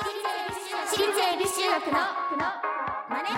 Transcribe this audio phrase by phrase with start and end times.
[0.00, 1.98] 私立恵比寿中学の
[3.10, 3.28] マネ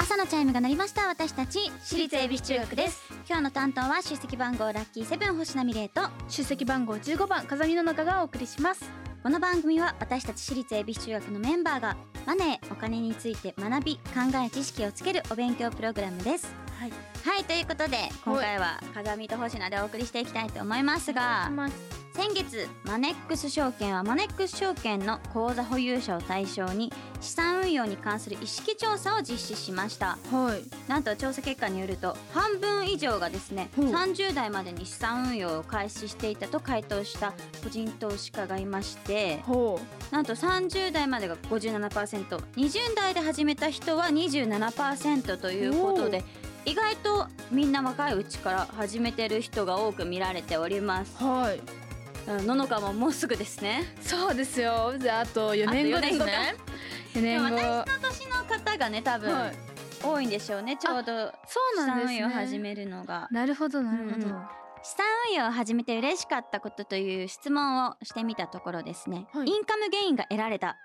[0.00, 1.70] 朝のチャイムが鳴りました私たち。
[1.80, 3.04] 私立恵比寿中学です。
[3.28, 8.90] 今日の担当は出席番号ラッキーセブン星名美玲と出席番号15番風見の中がお送りします。
[9.22, 14.00] この番組は私たち私立恵比寿中学のメンバーがマネーお金について学び考
[14.44, 16.52] え知識をつけるお勉強プログラムです。
[16.80, 16.92] はい。
[17.24, 21.48] はいということで今回は風見と星名でお送りしていきたいと思いますが
[22.18, 30.18] 先月マネックス証券はマネックス証券の口座保有者を対象に資産運用に関する意識調査を実施しました。
[30.32, 30.90] はい。
[30.90, 33.86] なんと調査結果によると半分以上がですねほう。
[33.92, 39.80] 30代までに資産運用を開始していたと回答した個人投資家がいましてほ
[40.10, 46.24] なんと30代までが 57%20 代で始めた人は27%ということで
[46.64, 51.14] 意外とみんな若いうちから始めてる人が多く見られております。
[51.20, 51.58] うはい。
[51.58, 51.87] うん
[52.42, 53.94] ののかももうすぐですね。
[54.00, 54.94] そうですよ。
[54.98, 56.54] じゃああと4年後ですね
[57.14, 59.52] 4でも年後私の年の方がね多分はい。
[60.02, 60.76] 多いんでしょうね。
[60.76, 63.28] ちょうどそうなんです資産運用を始ねめるのが。
[63.32, 64.46] なるほどなるほど、うんうん。
[64.82, 69.48] 資産運用を始めて嬉しかったことという質問をしてみたところですね、はい。
[69.48, 70.76] インカムゲインが得られた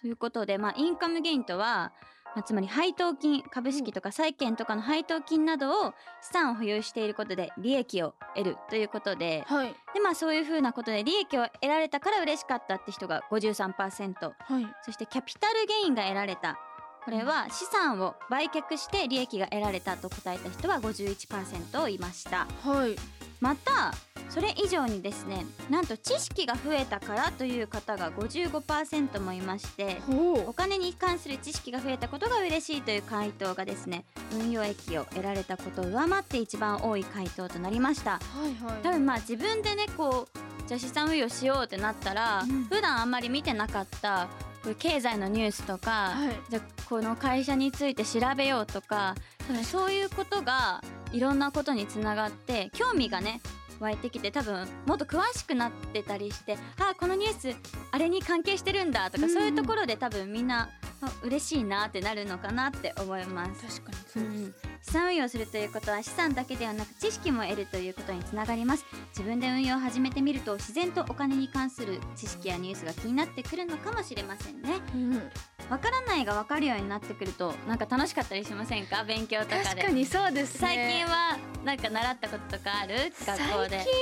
[0.00, 1.92] ということで、まあ、インカムゲインとは、
[2.36, 9.74] まあ、つまり配当金株式とか債券とかの配当金などを資産を保有していることで利益を得るということではい。
[9.94, 14.66] で、まあ、そういうふうなことで利益を得られたから嬉しかったって人が53%はい。
[14.82, 16.58] そしてキャピタルゲインが得られた
[17.06, 22.48] これは資産を売却して利益が得られたと答えた人は51%いました。
[22.64, 22.96] はい。
[23.40, 23.94] また
[24.28, 38.12] それ以上にですねなんと知識が増えたからという方が55%もいましてほお金に関する知識が増えたことが嬉しいという回答がですね運用益を得られたことを上回って一番多い回答となりました。
[38.12, 38.18] は
[38.48, 38.82] いはい。
[38.82, 42.64] 多分まあ自分でねこうじゃあ資産運用しようってなったら、うん。
[42.64, 44.28] 普段あんまり見てなかった
[44.74, 46.50] 経済のニュースとか、はい。
[46.50, 49.14] じゃあこの会社について調べようとか
[49.46, 50.82] 多分そういうことが
[51.12, 53.40] いろんなことにつながって興味がね
[53.78, 57.56] 湧いてきて多分もっと詳しくなってたりしてあこのニュース
[57.90, 59.32] あれに関係してるんだとか、うん。
[59.32, 60.70] そういうところで多分みんな
[61.02, 63.82] あ嬉しいなってなるのかなって思います。
[63.82, 64.54] 確かにそううです、ん、
[64.86, 68.84] 資産運用するということは資産だけではなく知識も得るということにつながります。
[69.10, 74.76] 自分で運用を始めてみると自然とお金に関する知識やニュースが気になってくるのかもしれませんね。
[74.94, 75.30] うん。
[75.68, 79.02] わからないがわかるようになってくるとなんか楽しかったりしませんか？
[79.02, 79.64] 勉強とかで。
[79.64, 80.60] 確かにそうですね。
[80.60, 83.12] 最近はなんか習ったこととかある？
[83.26, 83.70] 学校で。
[83.70, 83.92] 最近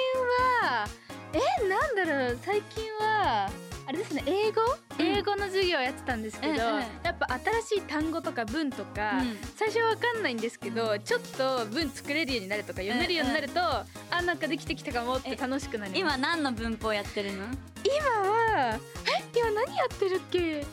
[0.69, 0.87] は
[1.33, 2.39] えなんだろう。
[2.45, 3.49] 最近は
[3.87, 4.63] あれですね英語、
[4.99, 5.07] うん。
[5.07, 9.37] 英語の授業をやってたんですけど、うんうんやっぱ新しい単語とか文とか、うん。
[9.57, 16.17] 最初は分かんないんですけどちょっと文作れるようになるとか読めるようになると、あなんかできてきたかもって楽しくなります。
[16.17, 17.45] 今何の文法やってるの？
[17.85, 19.39] 今はえ？
[19.39, 20.65] 今何やってるっけ？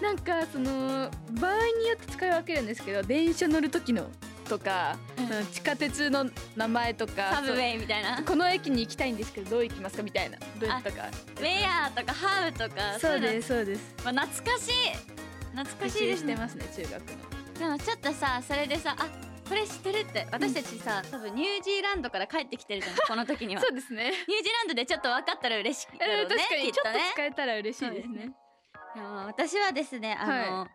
[0.00, 4.08] なんかその場合によって使い分けるんですけど電車乗る時の
[4.48, 5.24] とか、うん。
[5.24, 6.26] うん地下鉄の
[6.56, 8.22] 名前とかサブウェイみたいな。
[8.22, 10.38] この駅に行きたいんですけどどう行きますかみたいな。
[10.58, 11.08] 文とか。
[11.38, 13.94] ウェアとかハウとかそうですそうです。
[14.04, 15.18] まあ、懐かしい。
[15.56, 16.34] 懐かしいですね。
[16.34, 16.98] してますね中学の。
[17.58, 20.26] でもちょっとさそれでさあこれ知ってるって。
[20.30, 23.62] 私たちさ、多分ニュージーランドから帰ってきてるじゃんこの時には。
[23.62, 24.04] そうですね。
[24.04, 28.30] ニュージーランドでちょっと分かったら嬉しいだろうね確かにちょっと使えたら嬉しいですね。
[28.94, 28.98] い。
[28.98, 30.66] や私はですねあの、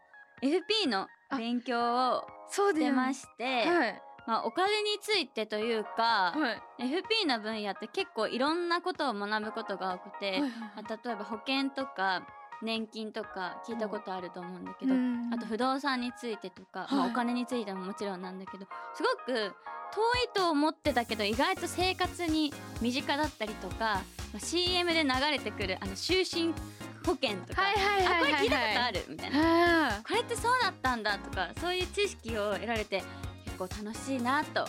[0.41, 1.07] FP の
[1.37, 4.01] 勉強をしてまして、はい。
[4.25, 6.83] まあ、お金についてというか、はい。
[6.83, 12.25] FP の分野って結構いろんなことを学ぶことが多くて、はいはいまあ例えば保険とか
[12.61, 16.95] 年金とか聞いたことあると思うんだけど、うんあと不動産についてとか、はい。
[16.95, 18.65] まあ、お金についてももちろんなんだけど
[18.95, 22.51] すごく遠いと思ってたけど意外と生活に
[22.81, 24.01] 身近だったりとか、ま
[24.37, 26.53] あ、CM で流れてくるあの就寝
[27.05, 28.15] 保険とか、はいはいはいはいはい。
[28.15, 29.39] あこれ聞いたことあるみたいな。
[29.39, 33.03] はこれってそうだったんだとかそういう知識を得られて
[33.45, 34.67] 結構楽しいなと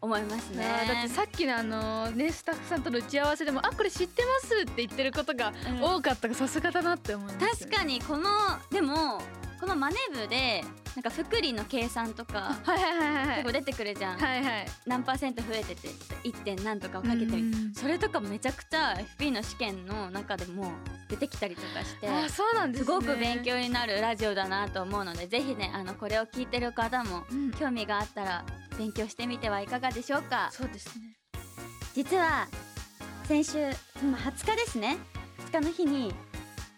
[0.00, 0.64] 思いますね。
[0.86, 5.82] だってさっきのあのねスタッフさんとの打ち合わせでも「あこれ知ってます」って言ってることがうん。
[5.82, 8.24] 多かったからさすがだなって思います確かにこの
[8.70, 9.20] でも
[9.60, 10.64] このマネ部で
[10.96, 14.66] なんか福利の計算とか結構出てくるじゃん、はいはい。
[14.86, 15.88] 何パーセント増えてて
[16.24, 16.42] 1.
[16.42, 17.32] 点何とかをかけて
[17.74, 20.72] それとかめちゃくちゃ FP の試験の中でも
[21.08, 27.50] 出てきたりとかしてあそうなんですすねごく勉強になるラジオだなと思うのでぜひねあのこれを聞いてる方もうん。
[27.52, 28.44] 興味があったら
[28.78, 30.50] 勉強してみてはいかがでしょうか。
[30.52, 31.16] そうですね。
[31.94, 32.48] 実は
[33.24, 33.58] 先週
[34.02, 34.96] 今20日ですね。
[35.50, 36.12] 2日の日に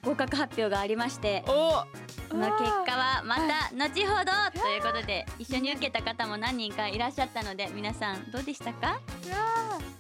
[0.05, 1.85] 合格発表がありましてお
[2.32, 8.99] その結果はまた後ほどということで一緒に受けた方も何人かいらっしゃったので皆さんどうでしたか？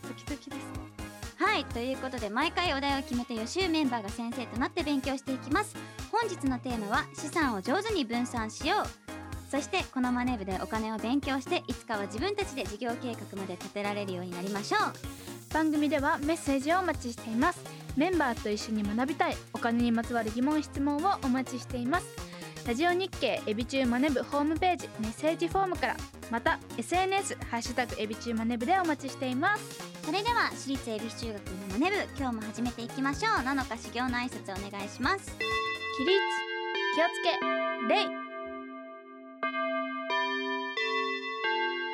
[0.08, 5.76] ドキドキですはいということで毎回お題を決めて予習メンバーが先生となって勉強していきます。
[6.10, 9.50] 本日のテーマは資産を上手に分散しよう。
[9.50, 15.52] そしてこのマネ部でお金を勉強していつかは自分たちで事業計画まで立てられるようになりましょう。
[15.52, 17.60] 番組ではメッセージをお待ちしています。
[17.96, 19.36] メンバーと一緒に学びたい。
[19.52, 22.06] お金にまつわる疑問質問をお待ちしています
[22.64, 25.96] ラジオ日経エビチューマネ部ホームページメッセージフォームから
[26.30, 29.82] また SNS ハッシュタグエビチューマネ部でお待ちしています。
[30.04, 33.42] それでは私立恵比寿中学のマネ部今日も始めていきましょう。
[33.42, 35.26] なのか修行の挨拶お願いします。
[35.26, 36.20] 起立
[36.94, 37.30] 気をつけ
[37.92, 38.06] 礼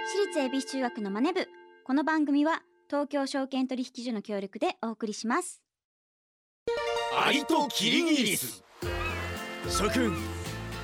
[0.07, 1.49] 私立恵比寿中学のマネ部
[1.85, 5.63] この番組は東京証券取引所の協力でお送りします。
[7.27, 8.63] アリとキリギリス。
[9.71, 10.38] 諸君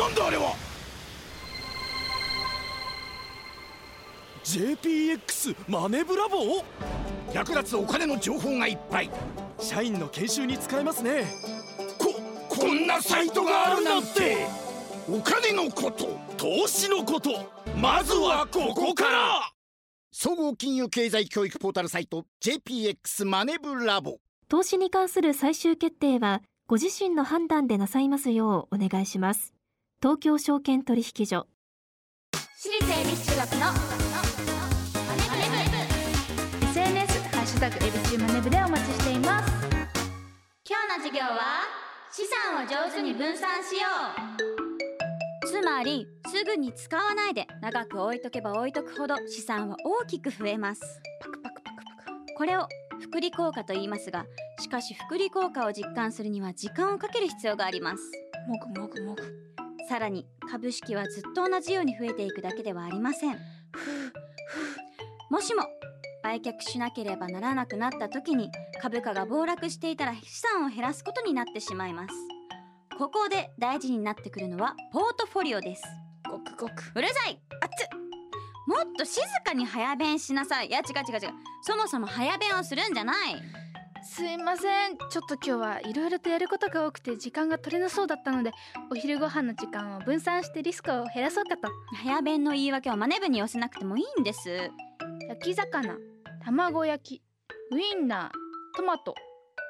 [0.00, 0.54] なんだあれは
[4.44, 6.64] ？JPX マネブラボー？
[7.34, 9.10] 役立つお金の情報がいっぱい。
[9.58, 11.24] 社員の研修に使えますね。
[11.98, 12.14] こ
[12.48, 14.46] こんなサイトがあるなんて。
[15.06, 17.30] お金のこと投資のこと。
[17.76, 19.52] まずはここから。
[20.10, 24.16] 総合金融経済教育ポータルサイト JPX マネブラボ
[24.48, 29.52] 投資に関する最終決定はご自身の判断でなさいますようお願いします。
[30.02, 31.46] 東京証券取引所。
[32.56, 33.74] 私立恵比寿中学のマ
[35.36, 35.44] ネ
[36.62, 39.52] 部 SNS ハッシュタグエビチューマネ部でお待ちしています
[40.66, 41.68] 今日の授業は
[42.10, 43.88] 資産を上手に分散しよ
[45.42, 50.80] うつまりすぐに使わないで長く置いとけば置いとくほど資産は大きく増えます
[51.20, 52.66] パクパクパクパクこれを
[53.00, 54.24] 複利効果と言いますが
[54.60, 58.02] しかし複利効果を実感するには時間をかける必要があります
[58.48, 59.49] もぐもぐもぐ
[59.90, 63.36] さらに株式はずっと同じように増えていくだけではありません。
[65.30, 65.64] もしも
[66.22, 72.14] 売却しなければならなくなった時に株価が暴落していたら資産を減らすことになってしまいます。
[72.96, 75.82] ここで大事になってくるのはポートフォリオです。
[76.30, 76.92] ごくごく。
[76.94, 77.40] うるさい。
[77.60, 77.68] あっ。
[77.76, 80.68] つもっと静かに早弁しなさい。
[80.68, 81.32] いや違う違う違う。
[81.62, 83.42] そもそも早弁をするんじゃない
[84.02, 84.96] すいません。
[85.10, 88.52] ちょっと今日はいろいろとやることが多くて時間が取れなそうだったので
[88.90, 91.68] お昼ご飯の時間を分散してリスクを減らそうかと。
[92.02, 94.70] 早弁の言い訳をマネ部に寄せなくてもいいんです。
[95.28, 95.96] 焼き魚
[96.44, 97.22] 卵焼き
[97.72, 99.14] ウインナートマト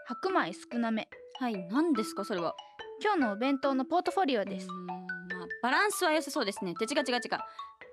[0.06, 1.09] 白米少なめ。
[1.38, 2.55] はい何ですかそれは。
[3.03, 4.69] 今日のお弁当のポートフォリオです。
[4.69, 6.73] まあバランスは良さそうですね。
[6.73, 7.21] って違う違う違う。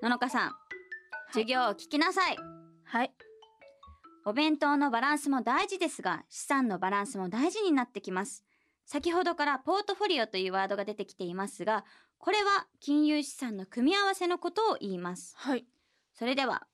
[0.04, 0.52] 野々さん
[1.30, 2.38] 授業を聞きなさい。
[2.86, 3.12] はい
[4.30, 8.44] お弁当のバランスも大事ですが資産のバランスも大事になってきます。
[8.86, 11.86] 先ほどからポートフォリオというワードが出てきていますが
[12.18, 15.34] これは金融資産の組み合わせのことを言います。
[15.38, 15.66] はい。
[16.14, 16.68] それでは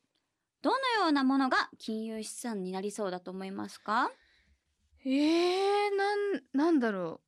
[0.63, 4.09] どのようなものが金融資産になりそうだと思いますか？
[5.05, 7.27] えー、なんなんだろう。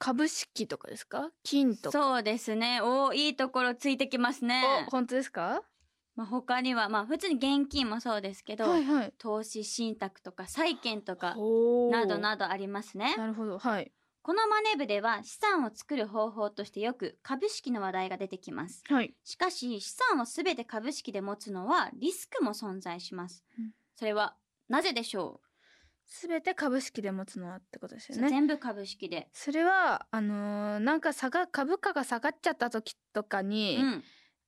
[0.00, 1.30] 株式とかですか？
[1.44, 1.96] 金とか。
[1.96, 2.80] そうですね。
[2.82, 4.64] おーいいところついてきますね。
[4.88, 5.62] お本当ですか？
[6.20, 9.14] まあ、他にはまあ普通に現金もそうですけど、はいはい。
[9.16, 11.34] 投資信託とか債券とか
[11.90, 13.16] などなどありますね。
[13.16, 13.90] なるほどはい。
[14.20, 18.82] このマネ部では資産を作る方法としてよく株式の話題が出てきます。
[18.86, 19.14] はい。
[19.24, 23.70] しかし資産をすべて株式で持つのはリスクも存在します、うん。
[23.96, 24.36] それは
[24.68, 25.40] なぜでしょ
[26.06, 28.28] すべて株式で持つのはってことですう、よね。
[28.28, 29.30] 全部株式で。
[29.32, 34.04] それはあのーなんか下が株価が下がっちゃった時とかに、うん。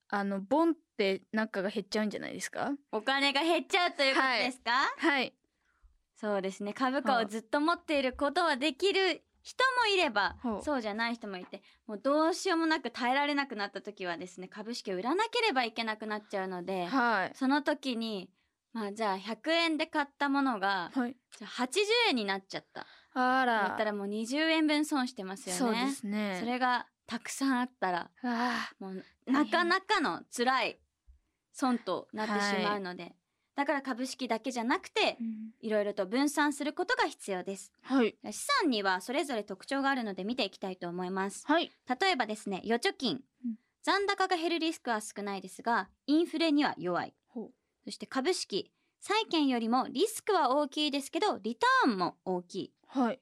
[0.09, 2.71] あのボンってなんかが減っちゃうんじゃないですか？
[2.91, 5.33] お金が減っちゃうということですか、はい。
[6.15, 6.73] そうですね。
[6.73, 17.31] 株価をずっと持っていることはできる人もいればそうじゃない人もいてもうどうしようもなく耐えられなくなった時はですね株式を売らなければいけなくなっちゃうのではい。
[17.35, 18.29] その時に
[18.71, 21.15] まあじゃあ100円で買ったものがはい。
[21.37, 22.85] じゃあ80円になっちゃった。
[23.15, 23.67] あら。
[23.67, 25.59] だったらもう20円分損してますよね。
[25.59, 26.37] そうですね。
[26.39, 30.79] それがたくさんあったらあもうなかなかの辛い
[31.53, 33.15] 損となってしまうので、
[33.55, 35.17] だから株式だけじゃなくて
[35.61, 37.71] いろいろと分散することが必要です。
[37.83, 38.15] はい。
[38.31, 41.45] 資産にはそれぞれ特徴があるので見ていきたいと思います。
[41.45, 41.71] はい。
[41.87, 43.55] 例えばですね預貯金、うん。
[43.83, 47.13] 残高が減るリスクは少ないですがインフレには弱い。
[47.85, 48.71] そして株式。
[48.99, 52.73] 債券よりもリスクは大きいですけどリターンも大きい。
[52.87, 53.19] はい。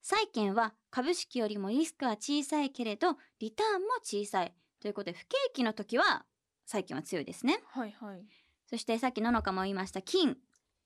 [0.00, 4.54] 債券は株式よりもリスクは小さいけれどリターンも小さい。
[4.80, 6.24] ということで不景気の時は
[6.68, 7.60] 債券は強いですね。
[7.68, 8.22] はいはい。
[8.66, 10.02] そしてさっきののかも言いました。
[10.02, 10.36] 金。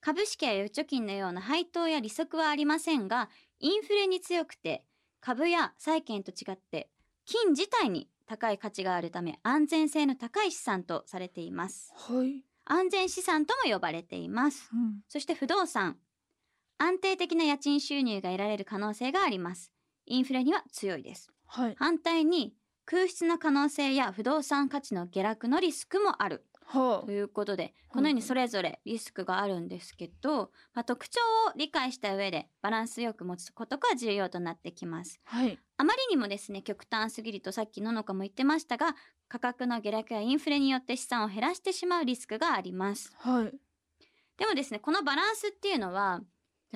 [0.00, 3.28] 株式や預貯金のような配当や利息はありませんが
[3.60, 4.84] インフレに強くて
[5.20, 6.88] 株や債券と違って
[7.24, 11.92] 金自体に高い価値があるため安全性の高い資産とされています。
[11.96, 14.70] はい、安全資産とも呼ばれています。
[14.72, 15.98] うん、そして不動産。
[16.78, 19.72] 安定的な家賃収入が得られる可能性があります。
[20.06, 21.30] インフレには強いです。
[21.46, 21.76] はい。
[21.78, 26.44] 反対に空室の可能性や不動産価値の下落のリスクもある。
[26.64, 35.20] はということでこのようにそれぞれリスクがあるんですけど、まあ、特徴を理解した上でバランスよく持つことが重要となってきます。
[35.24, 35.58] はい。
[35.76, 38.94] あまりにもですね極端すぎるとさっきののかも言ってましたが
[39.28, 43.10] 価格の下落やインフレによって資産を減らしてしまうリスクがあります。
[43.16, 43.52] はい。
[44.38, 46.22] でもですねこのバランスっていうのは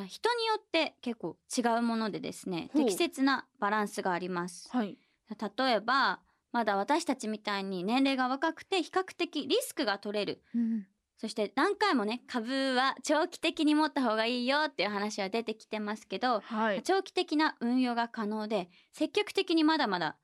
[0.06, 4.68] 人によって結構違うものでですね適切なバランスがあります。
[4.70, 4.98] はい
[5.30, 6.20] 例えば
[6.52, 10.42] まだ私たちみたいに年齢が若くて比較的リスクが取れる。
[10.54, 10.86] うん。
[11.18, 16.82] そして何回もね株は長期的に持った方がいいよっていう話は出てきてますけどはい。
[16.82, 20.16] 長期的な運用が可能で積極的にまだまだ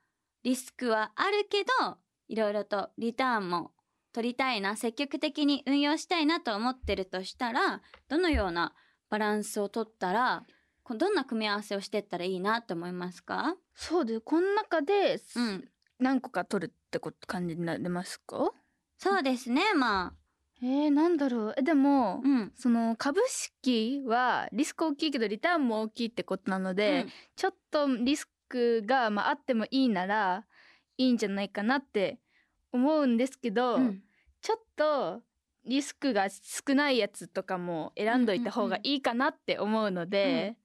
[0.42, 1.96] リスクはあるけど
[2.28, 3.72] いろいろとリターンも
[4.12, 8.74] 取りたいな積極的に運用したいなと思ってるとしたらどのような
[9.10, 10.52] バランスを取ったらこ
[10.90, 13.56] どんな組み合わせをしてったらいいなと思いますか？
[13.74, 15.68] そうでこの中でうん。
[15.98, 18.52] 何個か取るってこと感じになりますか？
[18.98, 19.62] そうですね。
[19.74, 20.14] ま
[20.60, 21.54] えー、なんだろう。
[21.56, 22.52] えでも、あうん。
[22.56, 30.44] その株式はリスク大きいけどリターンも大きいってことなので、ちょっとリスクが、まあ、あってもいいなら
[30.98, 32.18] いいんじゃないかなって
[32.72, 33.82] 思うんですけど、うん。
[33.82, 34.02] うん
[34.44, 35.22] ちょっと
[35.64, 40.56] リスクが少ないやつとかも選んどいた方がいいかなって思うので、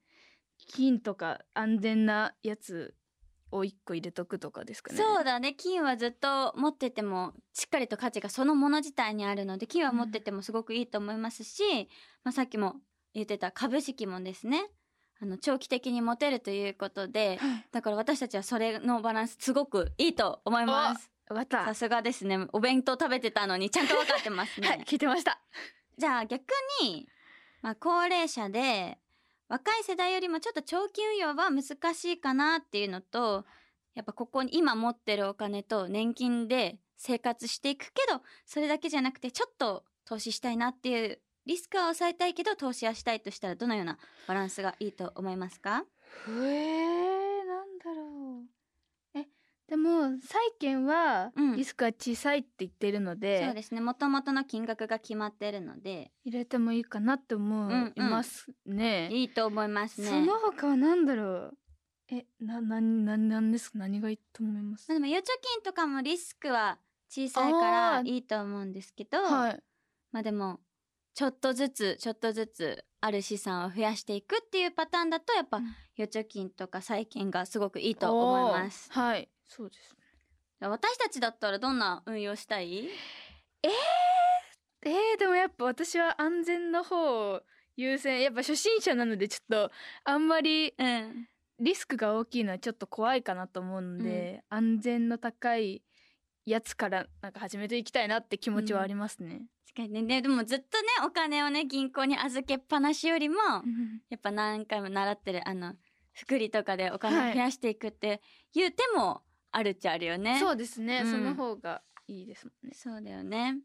[0.57, 2.95] 金とか安全なやつ
[3.51, 4.97] を1個入れとくとかですかね。
[4.97, 5.53] そうだね。
[5.53, 11.61] 金はずっと持っててもしっかりと価値がそのもの自体にあるので金は持っててもすごくいいと思いますし、
[12.23, 12.75] まあ、さっきも
[13.13, 14.69] 言ってた株式もですね。
[15.19, 17.65] あの長期的に持てるということではい。
[17.71, 21.09] だから私たちはそれのバランスすごくいいと思います。
[21.29, 21.65] わかった。
[21.65, 22.47] さすがですね。
[22.53, 25.39] お弁当食べてたのにちゃんと分かってますね、はい聞いてました。
[25.97, 26.43] じゃあ逆
[26.83, 27.07] に、
[27.61, 28.99] まあ、高齢者で
[29.50, 33.46] 若い世代よりもちょっと長期運用は難しいかなっていうのと
[33.96, 45.86] やっぱここに今持ってるお金と年金で生活していくけどそれだけじゃなくてちょっと投資したいなっていうリスクは抑えたいけど投資はしたいとしたらどのようなバランスがいいと思いますか？
[46.27, 48.56] へえー、なんだろう。
[49.67, 51.55] えでも債券はうん。
[51.55, 53.81] リスクが小さいって言ってるので、そうですね。
[53.81, 56.12] もともとの金額が決まってるので。
[56.24, 59.09] 入れてもいいかなって思うんいますね。
[59.12, 60.07] いいと思いますね。
[60.07, 61.57] その他はなんだろう？
[62.09, 63.79] え、な、な、な、なんですか？
[63.79, 64.86] 何がいいと思います？
[64.89, 69.63] まあでも預貯金とかもリスクは小さいからいいと思うんですけど、はい。
[70.13, 70.62] まあでも
[71.13, 75.75] ちょっとずつちょっとずつある資産を増やしていくっていうパターンだとやっぱうん。
[76.00, 78.89] 預貯金とか債券がすごくいいと思います。
[78.91, 79.29] はい。
[79.48, 79.96] そうです。
[80.60, 82.88] 私たちだったらどんな運用したい？
[83.63, 87.42] えー、でもやっぱ私は安全の方を
[87.75, 88.22] 優先。
[88.22, 89.72] やっぱ初心者なのでちょっと
[90.04, 91.27] あんまりうん。
[91.60, 95.82] リスクが大きいのはちょっと怖いかなと思うので、安全の高い
[96.46, 99.48] やつからなんか始めていきたいなって気持ちはありますね。
[99.66, 100.01] 確かにね。
[100.04, 103.38] ねでもずっとねお金をね銀行に預けっぱなしよりも
[104.12, 105.74] やっぱ何回も習ってるあの
[106.13, 108.22] 福利とかでお金を増やしていくって
[108.54, 111.12] いう手もあるっちゃあるよね、そうですね、うん。
[111.12, 112.74] その方がいいですもんね。
[112.75, 113.58] そうだよね。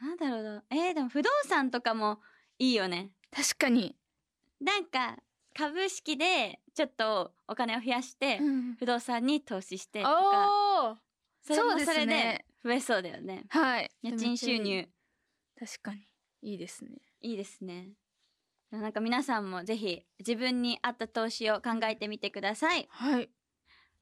[0.00, 0.64] なんだろうな。
[0.70, 2.20] えー、でも不動産とかも
[2.58, 3.10] いいよね。
[3.34, 3.96] 確かに。
[4.60, 5.18] なんか
[5.54, 8.40] 株式でちょっとお金を増やして
[8.78, 10.96] 不動産に投資してとかおー！
[11.42, 13.44] それうですねそれで増えそうだよね。
[13.48, 13.90] はい。
[14.02, 14.88] 家賃収入。
[15.58, 16.06] 確かに。
[16.42, 16.90] いいですね。
[17.20, 17.92] いいですね。
[18.70, 22.86] なんか皆さんもぜひ自分に合った投資を考えてみてください。
[22.90, 23.30] はい。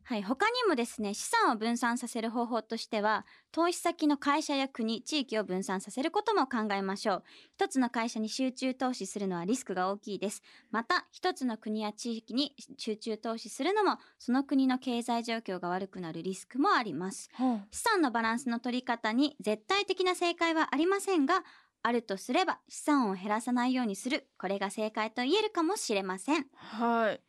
[0.06, 7.22] はい他にもですね資産を分散させる方法としては投資先の会社や国地域を分散させることも考えましょう。
[7.54, 10.42] 一つの会社に集中投資するのはリスクが大きいです。
[10.70, 17.30] また一つの国や地域に集中投資するのもその国の経済状況が悪くなるリスクもあります。
[17.70, 21.44] 資産のバランスの取り方に絶対的な正解はありませんが
[21.82, 24.28] あるとすれば資産を減らさないようにする。
[24.38, 26.46] これが正解と言えるかもしれません。
[26.52, 27.22] はい。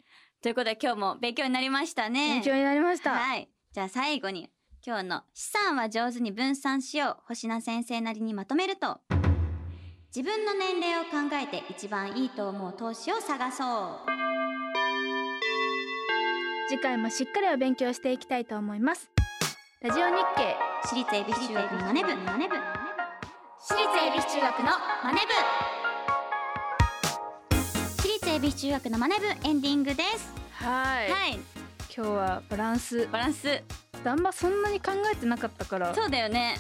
[0.46, 2.36] ということで今日も勉強になりましたね。
[2.36, 3.14] 勉強になりました。
[3.14, 3.50] はい。
[3.74, 4.52] じゃあ最後に
[4.86, 9.00] 今日の資産は上手に分散しよう星名先生なりにまとめると。
[10.16, 13.66] 自分の年齢を考えて一番いいと思う投資を探そう。
[16.70, 19.10] 次回もしっかりお勉強していきたいと思います。
[19.82, 22.10] ラジオ日経私立恵比寿中学のマネ部。
[22.10, 24.66] 私立恵比寿中学の
[25.04, 25.85] マネ私
[28.36, 30.34] 立恵比寿中学のマネ部エンディングです。
[30.52, 31.10] はい。
[31.10, 31.40] はい。
[31.96, 33.08] 今日はバランス。
[33.08, 33.64] バランス。
[34.04, 35.96] あんまそんなに考えてなかったから。
[35.96, 36.58] そうだよね。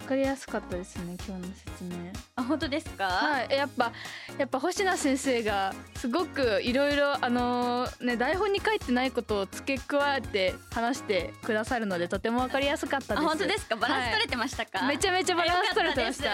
[0.00, 2.12] わかりやすかったですね今日の説明。
[2.36, 3.04] あ本当ですか？
[3.04, 3.56] はい。
[3.56, 3.90] やっぱ
[4.38, 13.24] やっぱ星名先生がすごくいろいろあのーね台本に書いてないことを付け加えて話してくださるのでとてもわかりやすかったです。
[13.24, 13.76] あ本当ですか？
[13.76, 16.30] バランス取れてましたか、めちゃめちゃバランス取れてました。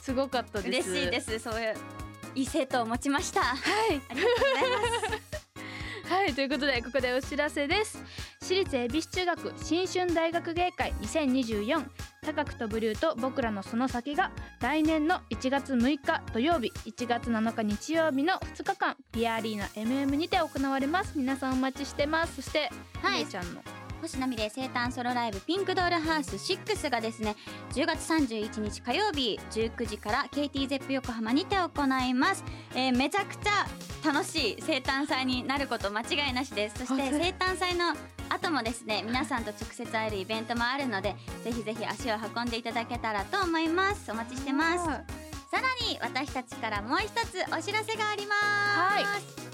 [0.00, 0.90] すごかったです。
[0.90, 1.38] 嬉しいです。
[1.38, 1.76] そういう
[2.36, 3.40] いい生徒を持ちました。
[3.40, 3.58] はい。
[4.08, 5.36] ありがとうございます。
[6.12, 8.00] はいということでここでお知らせです。
[8.40, 11.84] 私立恵比寿中学新春大学芸会2024
[12.22, 21.14] 高くとブルーと僕らのその先が来年の1月6日土曜日1月7日日曜日の2日間ピアアリーナ MM にて行われます。
[21.16, 22.36] 皆さんお待ちしてます。
[22.36, 22.70] そして
[23.02, 23.24] はい。
[23.24, 23.62] 姉ちゃんの
[24.02, 27.36] 星名美玲生誕ソロライブピンクドールハウス6がですね
[27.72, 31.70] 10月31日火曜日19時から KTZEP 横浜にて行
[32.08, 33.66] います、えーめちゃくちゃ
[34.06, 36.86] 楽しい生誕祭になること間違いなしです。
[36.86, 37.94] そして生誕祭の
[38.28, 44.10] 後もですね皆さんと直接会えるイベントもあるのでぜひぜひ足を運んでいただけたらと思います。
[44.10, 44.84] お待ちしてます。
[44.84, 48.34] さらに私たちからもう一つお知らせがありま
[49.20, 49.45] す、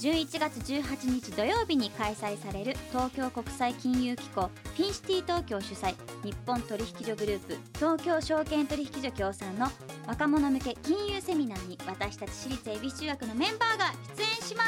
[0.00, 9.66] 11月18日土曜日に開催される東京国際金融機構フィンシティ東京主催日本取引所グループ東京証券取引所協賛の
[10.06, 14.64] 若者向け金融セミナーに私たち私立恵比寿中学のメンバーが出演しま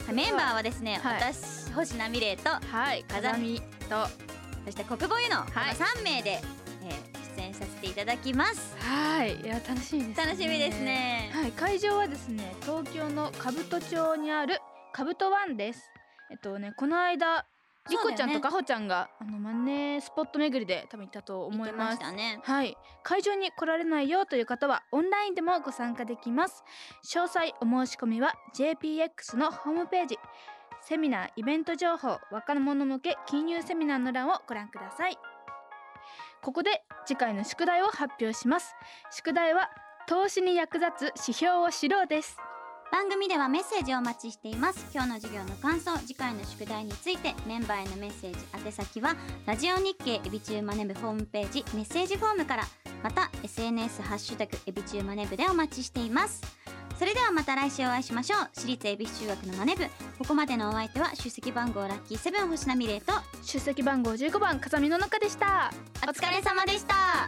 [0.00, 1.20] おすメンバーはですね、はい。
[1.34, 4.06] 私星名美玲とーはい風見と
[4.64, 5.46] そして国母湯のはい。
[5.74, 6.61] 3名で、えー
[7.36, 8.76] 出演させていただきます。
[8.78, 9.40] はい。
[9.40, 11.30] いや楽しみです、ね、楽しみですね。
[11.32, 11.52] はい。
[11.52, 14.58] 会場はですね東京の兜町にある
[14.94, 15.90] 兜ワンです。
[16.30, 17.46] えっとねこの間
[17.90, 22.38] リコちゃんとかほちゃんがあのマネースポット巡りで多分行ったと思いまますしたね。
[22.42, 22.76] はい。
[23.02, 26.62] 会場に来られないよという方はオンラインでもご参加できます。
[27.04, 30.18] 詳細お申し込みは JPX のホームページ。
[30.82, 35.16] セミナーイベント情報若者向け金融セミナーの欄をご覧ください
[36.42, 38.74] ここで次回の宿題を発表します。
[39.12, 39.70] 宿題は
[40.08, 42.36] 投資に役立つ指標を知ろうです。
[42.90, 44.84] 番組ではメッセージをお待ちしています。
[44.92, 49.14] 今日の授業の感想次回の宿題についてメンバーへのメッセージ宛先は
[49.46, 52.64] ラジオ日経エビチューマネブホームページメッセージフォームから
[53.04, 56.42] また SNS ハッシュタグエビチューマネブでお待ちしています。
[57.02, 58.48] それではまた来週お会いしましょう。
[58.54, 59.82] 私立恵比寿中学のマネ部。
[60.20, 63.12] ここまでのお相手は出席番号ラッキーセブン星名美玲と。
[63.42, 65.72] 出席番号15番風見の中でした。
[66.04, 67.26] お疲れ様でした。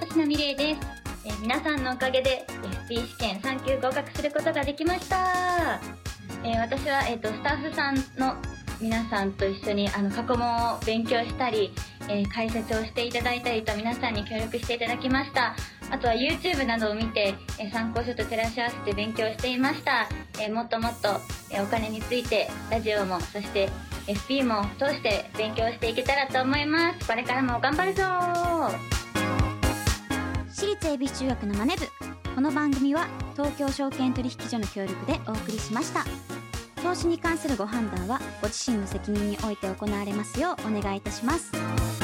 [0.00, 0.80] 星名美玲です、
[1.26, 2.46] えー皆さんのおかげで
[2.88, 5.78] FP 試験3級合格することができました、
[6.42, 8.36] えー私は、えー、とスタッフさんの
[8.80, 11.74] 皆さんと一緒にあの過去問を勉強したり、
[12.08, 15.54] えー解説をしていただいたりと皆さんに協力していただきました
[15.90, 20.08] あとは YouTube などを見て、え参考書と照らし合わせて勉強していました、
[20.40, 21.08] えもっともっと、
[21.52, 23.68] えお金についてラジオもそして
[24.06, 27.06] FP も通して勉強していけたらと思います。
[27.06, 28.02] これからも頑張るぞ。
[30.48, 31.86] 私立恵比寿中学のマネ部。
[32.34, 36.04] この番組は東京証券取引所の協力でお送りしました。
[36.82, 41.99] 投資に関するご判断はご自身の責任において行われますようお願いいたします。